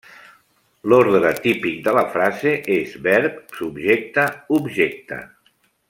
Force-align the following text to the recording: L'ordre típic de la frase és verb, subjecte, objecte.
L'ordre 0.93 1.33
típic 1.43 1.75
de 1.87 1.93
la 1.97 2.03
frase 2.15 2.55
és 2.77 2.97
verb, 3.09 3.37
subjecte, 3.61 4.27
objecte. 4.63 5.23